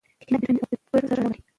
[0.27, 1.39] کینه د بدبینۍ او تکبر سره تړاو لري.